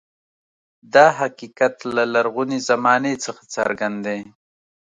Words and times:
دا 0.93 1.05
حقیقت 1.19 1.75
له 1.95 2.03
لرغونې 2.13 2.59
زمانې 2.69 3.13
څخه 3.25 3.41
څرګند 3.55 3.97
دی. 4.07 4.21